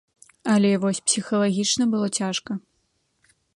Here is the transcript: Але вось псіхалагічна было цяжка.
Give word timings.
Але 0.53 0.71
вось 0.85 1.01
псіхалагічна 1.09 1.83
было 1.93 2.07
цяжка. 2.23 2.51